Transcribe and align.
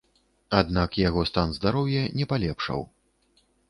Аднак 0.59 0.97
яго 1.03 1.27
стан 1.33 1.55
здароўя 1.59 2.01
не 2.19 2.25
палепшаў. 2.35 2.79